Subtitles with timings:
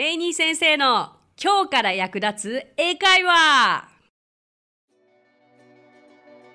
[0.00, 3.86] レイニー先生の今日から役立つ英会話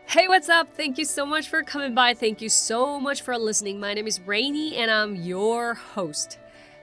[0.08, 0.76] Hey, what's up?
[0.76, 2.16] Thank you so much for coming by.
[2.16, 3.80] Thank you so much for listening.
[3.80, 6.40] My name is Rainy and I'm your host.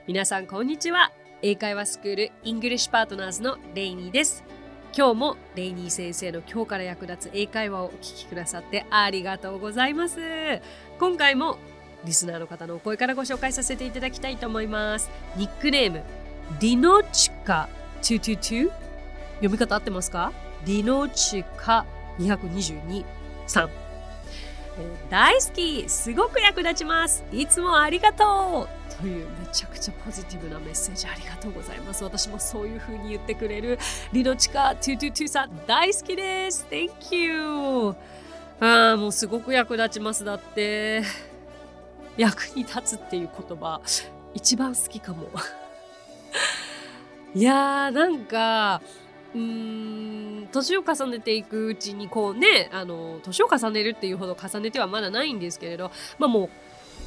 [0.07, 1.11] 皆さん、こんにちは。
[1.41, 4.41] 英会話スクールイングリッシュパートナーズのレイニーです。
[4.97, 10.17] 今日もレイニー先生の今日から役立つ英会話をお聞きくださってありがとうございます。
[10.97, 11.57] 今回も
[12.05, 15.09] リスナーの方のお声からご紹介させていただきたいと思います。
[15.35, 16.03] ニックネーム、
[16.59, 17.67] ディノチカ。
[18.01, 18.69] 222
[19.35, 20.31] 読み方合ってますか？
[20.65, 21.85] ディノチカ。
[22.19, 23.03] 222
[23.47, 23.69] さん、
[25.09, 25.89] 大好き。
[25.89, 27.23] すごく役立ちます。
[27.31, 29.01] いつもありがとう。
[29.01, 32.03] というめちゃくちゃポジティブなメッセージありがとうございます。
[32.03, 33.79] 私もそういう風に言ってくれる。
[34.11, 34.75] リノチカ。
[34.79, 36.67] 222さん大好きです。
[36.69, 37.95] Thank you
[38.59, 40.23] ああもうすごく役立ちます。
[40.23, 41.03] だって。
[42.15, 43.81] 役に立つっていう言葉
[44.35, 45.29] 一番好きかも。
[47.35, 48.81] いやーなんか
[49.33, 56.49] うーん年を重ねていくうちにこうねあの年を重ねるっていうほど重ねてはまだないんですけれどまあもう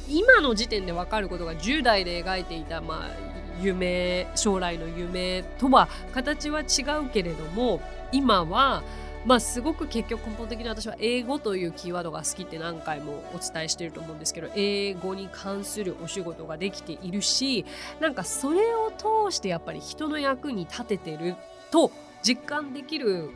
[0.09, 7.81] 今の時点で分かることが10代で描いていたまあ夢将来の夢とは形は違うけれども
[8.11, 8.83] 今は
[9.25, 17.65] まあすごく結局根本的に私は英語というキーワードが好きって何回もお伝えしてると思うんですけど英語に関するお仕事ができているし
[17.99, 21.35] なんかそれを通してやっぱり人の役に立ててる
[21.71, 21.91] と
[22.23, 23.31] 実感できる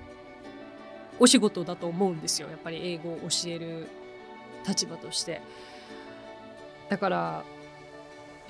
[1.19, 2.49] お仕事だと思うんですよ。
[2.49, 3.87] やっぱり英語を教える
[4.67, 5.41] 立場として。
[6.89, 7.43] だから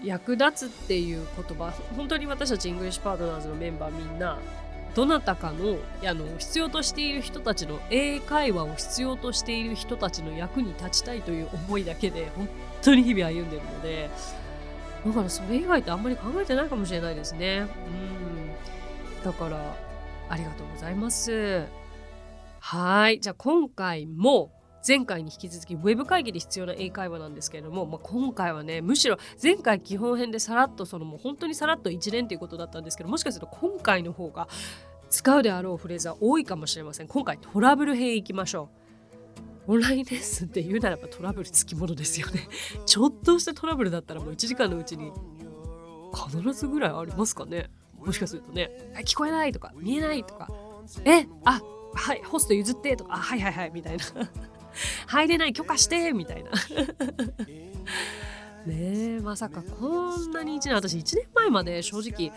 [0.03, 4.39] 役立つっていう言葉本当に私たちイングリッシュパートナーズのメンバーみんな
[4.93, 12.49] どなたかのあの必要としている人たちの英会話を必要としている人たちの役に立ちたいという思いだけで本
[12.81, 14.09] 当に日々歩んでるので
[15.05, 17.67] だからそれ以外ってあんまり考えてないかもしれないですね。
[17.87, 19.75] うんだから
[20.29, 21.65] ありがとうございます。
[22.59, 24.51] はいじゃあ今回も
[24.87, 34.47] 前回に引き続きウェブ会議で必要な英会話なんですけれども、まあ、今回はねむしろ前回基本編でさらっとそのもう本当にさらっと一連ということだったんですけどもしかすると今回の方が
[35.11, 37.07] 使うであろうフレーズは多いかもしれません。
[37.07, 38.69] 今回トラブル編いきましょ
[39.67, 39.73] う。
[39.73, 42.47] オンラインレッスンって言うならばトラブルつきものですよね。
[42.87, 45.11] ちょっとしたトラブルだったらもう1時間のうちに
[46.13, 47.69] 必ずぐらいありますかね。
[47.99, 48.71] もしかするとね。
[49.05, 50.47] 聞こえないとか見えないとか。
[51.03, 51.61] えあ
[51.93, 53.15] はいホスト譲ってとか。
[53.15, 54.03] あはいはいはいみたいな
[55.07, 56.51] 入れない許可してみたいな。
[58.65, 58.75] ね
[59.17, 62.31] えまさかこんなに1年私1年前まで正直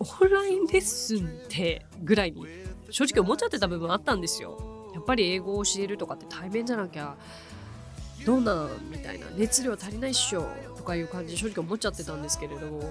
[0.00, 2.44] オンラインレッスンってぐらいに
[2.90, 4.90] 正直思っちゃってた部分あったんですよ。
[4.94, 7.16] やっぱり英語を教えるとかって対面じゃなきゃ
[8.26, 9.26] どうなんみたいな。
[9.36, 12.82] 熱量足りないっしょとかいう感じで正直思っちゃってたんですけれど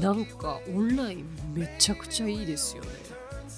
[0.00, 2.88] なんかオンラインめちゃくちゃいいですよね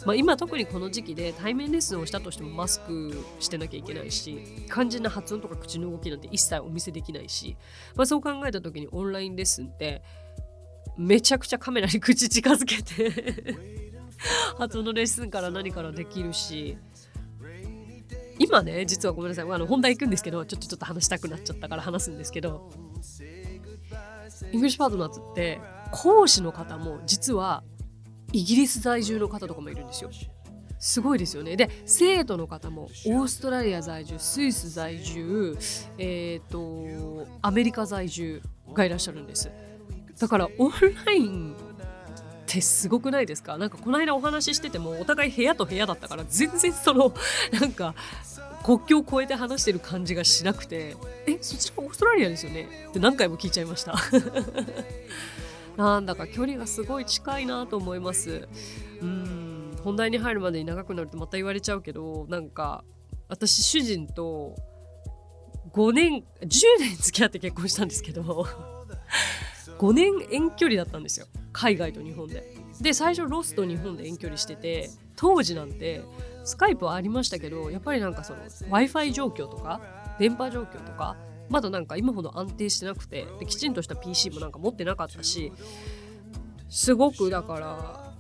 [0.07, 4.39] まあ、今特にこの時期で対面レッスンをしたとしてもマスクしてなきゃいけないし
[4.73, 7.57] 肝心な発音とか口の動きなんて一切お見せできないし、
[7.97, 10.03] まあ、そう考えた時にオンラインレッスンって
[10.97, 13.59] めちゃくちゃカメラに口近づけて
[14.57, 16.79] 発音のレッスンから何からできるし
[18.39, 22.71] 今ね実はごめんなさいあの本題行くんですけどちょっとちょっと話したくなっちゃったから話すんですけど
[24.53, 27.65] イングリッシュパートナーズって講師の方も実は
[28.37, 30.11] イギリス在住の方とかもいるんですよ。
[30.79, 31.57] すごいですよね。
[31.57, 35.57] で生徒の方もオーストラリア在住スイス在住、
[35.97, 38.43] えーと、アメリカ在住
[38.75, 39.51] がいらっしゃるんです。
[40.21, 40.73] だからオン
[41.07, 41.57] ラインっ
[42.47, 43.57] てすごくないですか？
[43.57, 47.15] なんかこの間お話ししててもお互い部屋と部屋だったから全然その
[47.59, 47.95] なんか
[48.63, 50.95] 国境を越えて話してる感じがしなくて
[51.27, 52.69] えそちらオーストラリアですよね？
[52.91, 53.95] って何回も聞いちゃいました
[55.77, 58.49] なんだか距離がすごい近いなと思います。
[59.01, 59.77] うん。
[59.85, 62.83] 本題に入るまでに長くなるとまた言われちゃうけどなんか
[63.29, 64.57] 私主人と
[65.73, 66.47] 5年10
[66.81, 68.23] 年付き合って結婚したんですけど
[69.79, 71.27] 5年遠距離だったんですよ。
[71.53, 72.43] 海外と日本で。
[72.81, 76.03] で最初ロスと日本で遠距離してて当時なんて
[76.45, 79.81] スカイプはありましたけどやっぱりなんかその w i f i 状況とか
[80.19, 81.17] 電波状況とか
[81.49, 85.53] まだなんか今ほど安定してなくてできちんとした PC もなんか持ってなかったし
[86.69, 88.15] すごくだから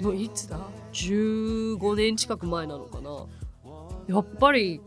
[0.00, 0.58] もういつだ
[0.92, 3.26] ？15年近く前なのかな。
[4.08, 4.80] やっぱり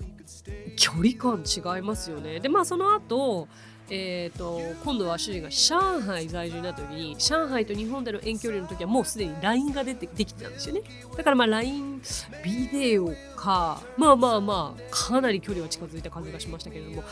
[0.75, 2.39] 距離感違いますよね。
[2.39, 3.47] でまあその後
[3.89, 10.81] えーと、今度は主人が上海在住になった時に上海と日本での遠距離の時はもうすでに LINE が出てできてたんですよね。
[11.15, 12.01] だからまあ LINE
[12.43, 17.03] ビデオかまあまあまあかなり距離は近づいた感じがしましたけれども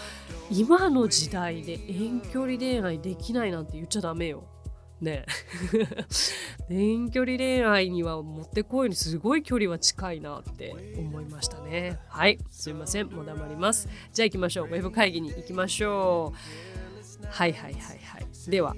[0.52, 4.44] 今の時代で遠距離恋愛できないなんて言っちゃダメよ。
[5.02, 5.26] ね。
[6.70, 12.00] 遠距離恋愛にはもってこいにすごい距離は近いなって思いましたね。
[12.08, 12.40] はい。
[12.50, 13.08] すいません。
[13.08, 13.88] もう黙ります。
[14.14, 14.68] じゃあ行きましょう。
[14.68, 16.38] ウェブ会議に行きましょう。
[17.30, 18.50] はいはいはいはい。
[18.50, 18.76] では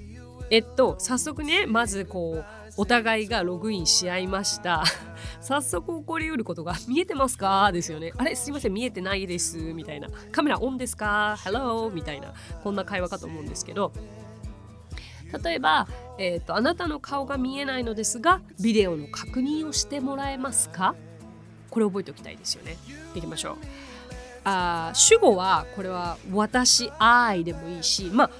[0.50, 2.44] えっと早速ねまずこう
[2.76, 4.84] お互いがログインし合いました。
[5.40, 7.70] 早速起こりうることが見えてますか？
[7.72, 8.12] ですよね。
[8.16, 10.08] あれすいません見えてないですみたいな。
[10.32, 12.32] カメラオンですか？Hello みたいな。
[12.62, 13.92] こんな会話かと思うんですけど。
[15.44, 15.86] 例えば、
[16.18, 20.94] えーと、あなたの顔が見えないのですがビデオの確認をしてもらえますか？
[21.68, 22.76] これ覚えておきたいですよね。
[23.14, 23.56] いきましょう。
[24.90, 28.30] あ主語はこれは私 I でもいいしまあ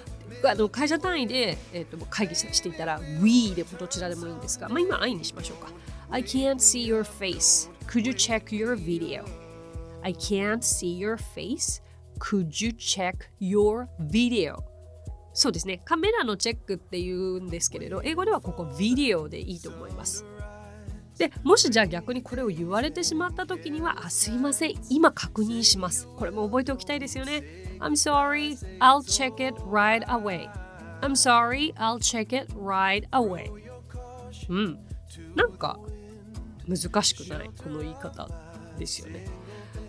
[0.45, 5.73] あの会社単位で、えーと、会議していたら We でもどちらでもいいんですが、まあ、今 I にしましょうか。
[6.11, 7.71] I can't see your face.
[7.87, 9.25] Could you check your video?
[10.03, 11.83] I can't see your face.
[12.19, 14.57] Could you check your video?
[15.33, 15.81] そうですね。
[15.85, 20.25] カメラのチェックって言うんですけれど、英語ではここビデオでいいと思います。
[21.19, 26.09] でもしじゃあ逆にこれを言われてしまった時には、あ、すいません、今確認します。
[26.17, 27.43] これも覚えておきたいですよね。
[27.81, 30.49] I'm sorry, I'll check it right away.
[31.01, 33.51] I'm sorry, I'll check it right away.
[34.49, 34.79] うん。
[35.35, 35.79] なんか
[36.67, 38.29] 難しくないこの言い方
[38.79, 39.27] ですよね。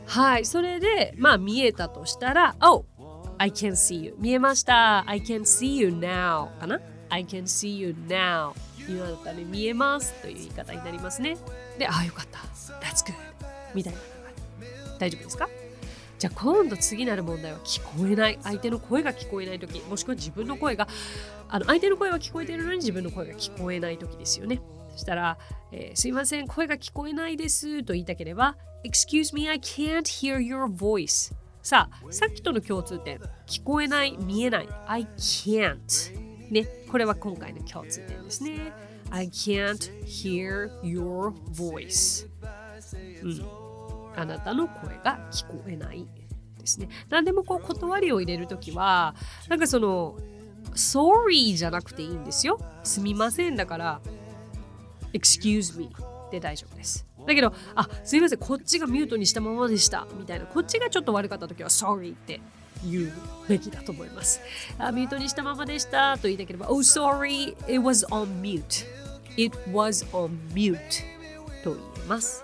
[0.07, 2.85] はい、それでまあ見えたとしたら、Oh,
[3.37, 7.95] I can see you 見えました I can see you now かな I can see you
[8.07, 8.53] now
[8.89, 11.37] 今だったら見えますという言い方になりますね。
[11.77, 12.39] でああよかった。
[12.85, 13.13] That's good
[13.73, 13.99] みたいな
[14.99, 15.47] 大丈夫ですか？
[16.17, 18.39] じゃあ今度次なる問題は聞こえない。
[18.43, 20.87] 相手の声が聞こえない時もしくは自分の声が
[21.47, 24.61] あの相手の声は聞こえているのに自分の声が聞こえない時ですよね。
[24.91, 25.37] そしたら、
[25.71, 36.28] えー、すいません声が聞こえないですと言いたければ Excuse me I can't hear your voice さあ、さっきとの共通点、聞こえない、見えない、I can't。
[36.49, 38.73] ね、これは今回の共通点ですね。
[39.11, 42.27] I can't hear your voice。
[43.23, 43.45] うん。
[44.15, 46.07] あなたの声が聞こえない
[46.59, 46.89] ですね。
[47.09, 49.15] 何でもこう断りを入れるときは、
[49.47, 50.17] なんかその、
[50.73, 52.59] sorry じゃなくていいんですよ。
[52.83, 54.01] すみませんだから、
[55.13, 55.89] excuse me
[56.31, 57.05] で大丈夫です。
[57.25, 60.07] だけど、あ、すいません、こっちがミュートにしたままでした。
[60.17, 62.41] みたいな、こっちがちょっと悪かった時は、sorry って
[62.85, 63.13] 言う
[63.47, 64.41] べきだと思います。
[64.77, 68.85] あミュートにしたままでしたと言いたければ、oh, sorry, it was on mute.
[69.37, 70.77] It was on mute
[71.63, 72.43] と言います。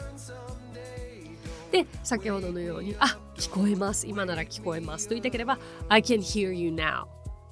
[1.71, 4.07] で、先ほどのように、あ、聞こえます。
[4.07, 5.07] 今なら聞こえます。
[5.07, 5.59] と言いたければ、
[5.89, 7.05] I can hear you now.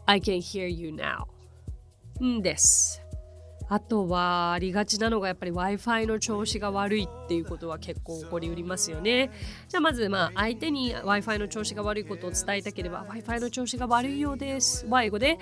[0.05, 1.25] I can hear you now.
[2.23, 3.02] んです。
[3.73, 9.31] あとはありがちなのがやっぱり Wi-Fi の調子が悪いっていうことは結構起こりうりますよね。
[9.67, 14.85] じゃあまずまあ相手に Wi-Fi の調子が悪いことを伝えたければ Wi-Fi の調子が悪いようです。
[14.87, 15.39] 英語で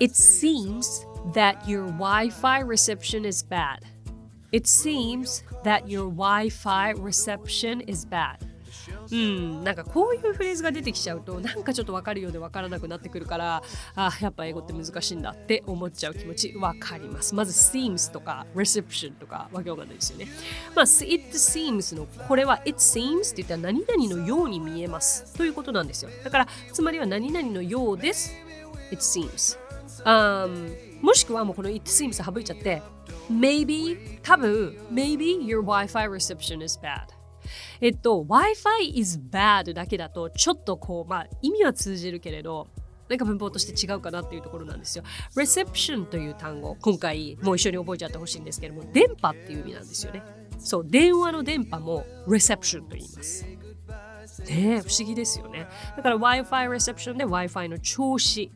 [0.00, 3.78] It seems that your Wi-Fi reception is bad.
[4.52, 8.45] It seems that your Wi-Fi reception is bad.
[9.10, 13.62] うん、なんかこういうフレーズが出てきちゃうとなんかちょっと分かるようで分からなくなってくるから
[13.94, 17.34] あやっぱ英語って難しいんだって思っちゃう気持ち分かります。
[17.34, 20.28] まず seems とか reception とかわけわかんないですよね。
[20.74, 25.34] まあ it seems のこれは it seems って言ったら何々のように見えます。
[25.34, 26.10] ということなんですよ。
[26.24, 28.34] だからつまりは何々のようです。
[28.90, 29.58] it seems、
[30.04, 32.82] um, もしくはもうこの it seems 省いちゃって
[33.30, 37.15] maybe 多分 maybe your Wi-Fi reception is bad
[37.80, 42.68] えっと、Wi-Fi is bad だけだと、ちょっとこう、まあ、意味は通じるけれど、
[43.08, 45.04] なんか文法として違うかなっていうところなんですよ。
[45.36, 50.22] reception という単語、今回もう一緒に覚えちゃってほしいんですけども、電波っていう意味なんですよね。
[50.58, 53.46] そう、電話の電波も reception と言います。
[54.48, 55.68] ね不思議ですよね。
[55.96, 58.50] だから Wi-Fi reception で Wi-Fi の調子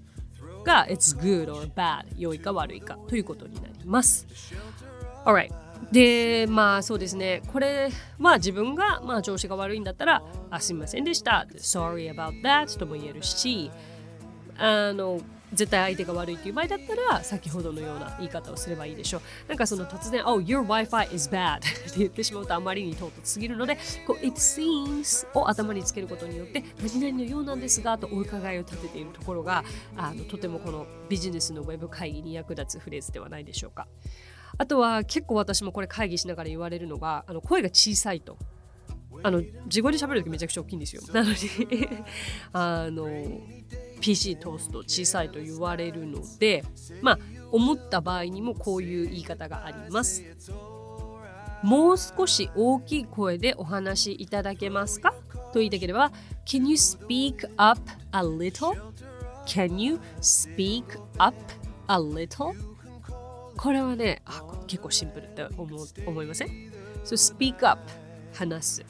[0.64, 4.26] が It's good or bad 良いか悪いかということになります。
[5.24, 7.42] Alright でまあそうですね。
[7.52, 13.70] これは自分がまあ調子が悪いんだったらあすみませんでした sorry about that とも言えるし
[14.56, 15.20] あの
[15.52, 19.20] 絶対相手が悪いっていう場合だったら先ほどのような言い方をすればいいでしょう。
[19.48, 29.64] なんかその突然 Oh your Wi-Fi is bad って言ってしまうとあまりに唐突すぎるのでこう It seems を頭につけることによって何々のようなんですがとお伺いを立てているところが
[29.96, 33.88] あのとてもこのビジネスのウェブ会議に役立つフレーズではないでしょうか。
[34.60, 38.36] あとは結構私もこれ会議しながら言われるのがあの声が小さいと。
[39.22, 41.00] あの自語で喋るときめちゃくちゃ大きいんですよ。
[41.14, 41.36] なのに
[42.52, 43.08] あの
[44.02, 46.62] PC 通すと小さいと言われるので
[47.00, 47.18] まあ
[47.50, 50.22] 思った場合にもこういう言い方があります。
[51.62, 55.14] もう少し大きい声でお話しいただけますか？
[55.54, 56.12] と言いたければ
[56.44, 57.80] Can you speak up
[58.12, 58.74] a little?
[59.46, 60.84] Can you speak
[61.16, 61.34] up
[61.88, 62.54] a little?
[63.56, 66.48] これはねあ結構シンプルって思思いません
[67.04, 67.80] ?So speak up
[68.32, 68.84] 話す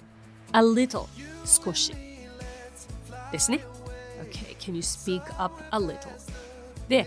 [0.53, 1.07] a little
[1.47, 1.95] 少し
[3.33, 3.65] ですね
[4.23, 5.97] OK can you speak up a little
[6.87, 7.07] で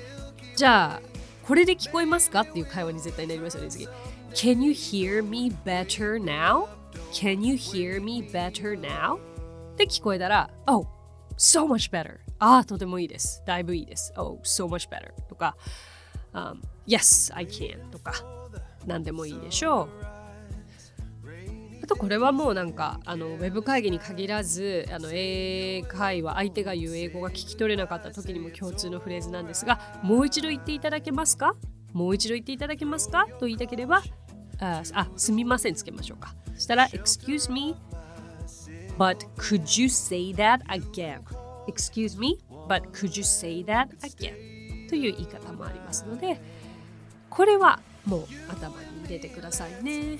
[0.55, 1.01] じゃあ
[1.43, 3.87] これで聞こえますかっていう会話に絶対なりますよね次
[4.33, 6.67] Can you hear me better now?
[7.11, 9.19] Can you hear me better now?
[9.77, 10.87] で聞こえたら Oh,
[11.37, 15.55] so much better ああとてもいいですだいぶいいです Oh, so much better とか、
[16.33, 18.13] um, Yes, I can とか
[18.85, 19.89] 何でもいいでしょう。
[21.83, 31.55] あとこれはもうなんかあのウェブ会議に限らずあの英会話相手が言う英語が聞き取れなかった時にも共通のフレーズなんですがもう一度言っていただけますか？
[31.91, 33.27] もう一度言っていただけますか？
[33.37, 34.01] と言いたければ
[34.59, 36.33] ああすみませんつけましょうか。
[36.53, 37.75] そしたら Excuse me
[38.97, 41.19] but could you say that again?
[41.67, 44.87] Excuse me but could you say that again?
[44.87, 46.39] という言い方もありますので
[47.29, 50.19] これはもう頭に入れてくださいね。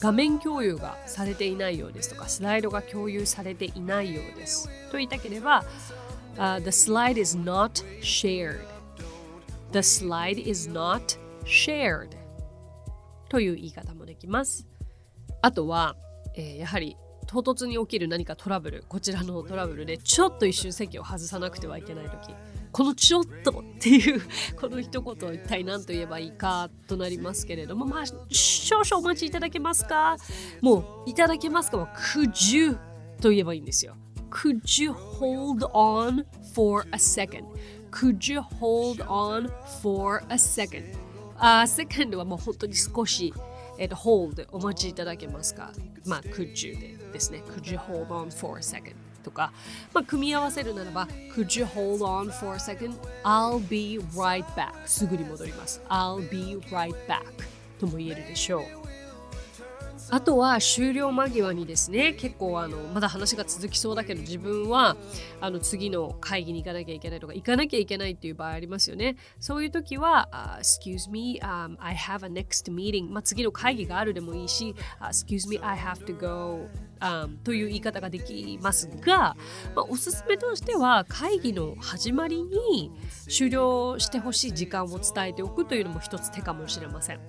[0.00, 4.68] 画面共有がされていないようですとかスライドが共有されていないようです。
[4.90, 5.64] と言いたければ、
[6.36, 8.60] uh, The slide is not shared.
[9.72, 12.10] The slide is not shared.
[13.28, 14.66] という言い方もできます。
[15.42, 15.96] あとは、
[16.34, 22.34] えー、やはり唐突に起きる何かトラブルこちらのトラブルでちょっと一瞬席を外さなくてはいけない時。
[22.72, 24.20] このちょっとっていう
[24.60, 30.16] この一言一体何と言えばいいかとなりますけれどもまあ少々お待ちいただけますか？
[30.60, 32.78] もういただけますかは Could
[33.20, 33.96] と言えばいいんですよ。
[34.30, 37.44] くじゅう hold on for a second?
[37.90, 39.50] くじゅう hold on
[39.82, 40.94] for a second?
[41.38, 43.32] ああセカンドはもう本当に少し
[43.78, 45.72] えっと hold お待ちいただけますか？
[46.04, 47.42] まあくじゅうで,ですね。
[47.48, 48.94] くじゅう hold on for a second?
[49.22, 49.52] とか、
[49.92, 52.94] まあ、組み合わせるならば Could you hold on for a second?
[53.24, 54.72] I'll be right back.
[54.86, 55.82] すぐに戻ります。
[55.88, 57.22] I'll be right back
[57.78, 58.88] とも言えるでしょう。
[60.10, 64.96] あとは終了間際にですね結構あのまだ話が続きそうだけど自分は
[65.40, 69.16] あの次の会議に行かなきゃいけないとか行かなきゃいけないっていう場合ありますよね。
[69.38, 76.68] そういう時は、uh, Excuse me、um, I have a next meeting、まあ、次の会議があるでもいいし、uh, Excuse me I have to go
[77.00, 79.36] Um, という言い方ができますが、
[79.74, 82.90] まあ、おすすめとしては会議の始まりに
[83.28, 87.20] 終了してほしい時間を伝えておくというのも一つ手かもしれません。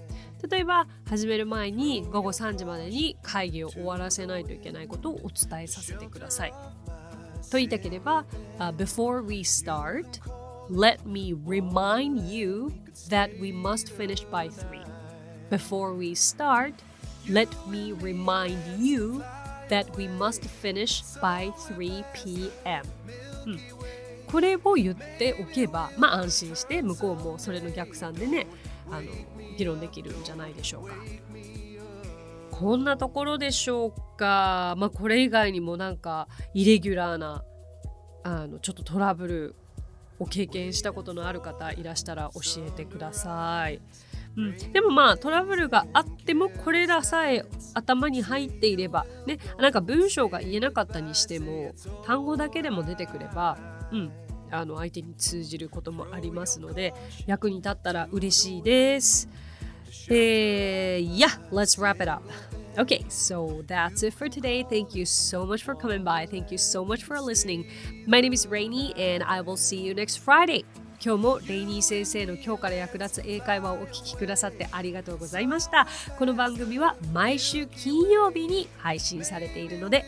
[0.50, 6.52] 例えば始める前に午後3時までに会議を終わらせないといけないことをお伝えさせてください。
[6.52, 8.26] と言いたければ、
[8.60, 10.06] uh, Before we start,
[10.70, 12.72] let me remind you
[13.10, 14.84] that we must finish by 3.
[15.50, 16.74] Before we start,
[17.28, 19.24] let me remind you
[19.70, 22.84] that we must finish by 3 p.m.
[23.46, 23.60] うん、
[24.28, 28.48] これを言っておけば、まあ安心して向こうもそれの逆算でね、
[28.92, 29.08] あの
[29.58, 30.94] 議論できるんじゃないでしょうか。
[32.52, 34.76] こんなところでしょうか。
[34.78, 37.44] まあこれ以外にもなんかイレギュラーな
[38.24, 39.56] あのちょっとトラブル
[40.20, 43.80] を経験したことのある方いらしたら教えてください。
[44.38, 51.74] うん、でもまあトラブルがあってもこれらさえ頭に入っていればねなんか文章が言えなかったにしても
[52.06, 53.58] 単語だけでも出てくれば、
[53.92, 54.12] うん、
[54.52, 56.94] あの相手に通じることもありますので
[57.26, 59.30] 役に立ったら嬉しいです。
[60.10, 62.24] えー、yeah, let's wrap it up.
[62.78, 64.64] Okay, so that's it for today.
[64.64, 66.28] Thank you so much for coming by.
[66.28, 67.66] Thank you so much for listening.
[68.08, 70.64] My name is Rainy, and I will see you next Friday.
[71.04, 75.88] 今日もレイニー先生の今日から役立つ英会話をお聞きくださってありがとうございました。
[76.18, 80.06] この番組は毎週金曜日に配信されているので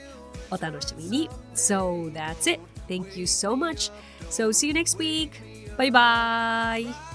[0.49, 1.29] お楽しみに。
[1.55, 2.59] So that's it.
[2.87, 3.91] Thank you so much.
[4.29, 5.31] So see you next week.
[5.77, 7.11] Bye bye.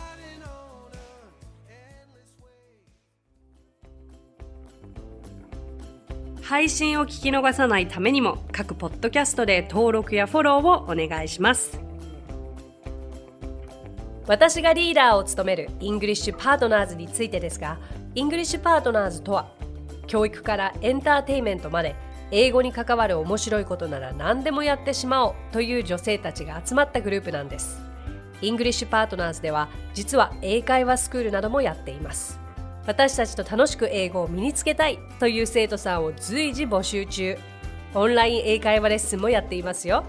[6.43, 11.86] 配信を聞き逃さないためにも各ポッドキャストで登録やフォローをお願いします。
[14.27, 17.79] 私がリーダーを務めるイングリッシュパートナーズについてですが、
[18.15, 19.53] イングリッシュパートナーズとは
[20.09, 21.95] 教育からエンターテインメントまで
[22.33, 27.81] 英語に関わる面白いことなら何でもやってしまおうという女性たちが集まったグループなんです。
[28.43, 32.41] イングリッシュパートナーズでは実は英会話スクールなどもやっています。
[32.87, 37.39] 私たちと楽しく英語を身につけたいという生徒さんを随時募集中。
[37.95, 40.05] オンライン英会話レッスンもやっていますよ。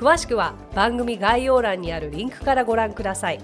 [0.00, 3.40] 詳しくは番組概要欄にあるリンクからご覧ください。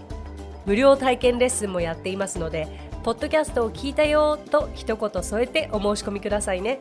[0.65, 2.67] 無料体験レッスンもやっていますので、
[3.05, 6.81] ポッドキャストを聞いたよと一言添えてお申し込みくださいね。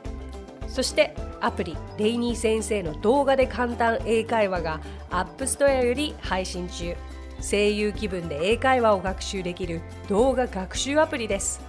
[0.70, 4.79] そしてアプリレイニー先生の動画で簡単英会話が
[5.10, 6.96] App Store より配信中
[7.41, 11.62] 声優気分で英会話を学習できる動画学習アプリです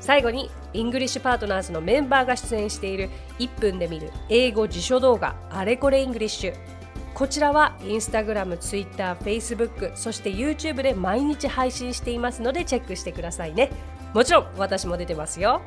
[0.00, 6.79] 最後にイングリッシュパートナーズのメンバーが出演している1分で見る英語辞書動画あれこれイングリッシュ
[7.20, 13.70] こちらはインスタグラム、ツイッター、フェイスブック、そして YouTube で毎日配信していますのでチェックしてくださいね。
[14.14, 15.60] もちろん私も出てますよ。